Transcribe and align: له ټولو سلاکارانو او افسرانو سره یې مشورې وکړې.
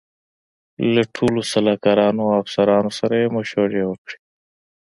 له 0.93 1.03
ټولو 1.15 1.39
سلاکارانو 1.51 2.21
او 2.31 2.39
افسرانو 2.43 2.91
سره 2.99 3.13
یې 3.21 3.33
مشورې 3.37 3.81
وکړې. 3.85 4.17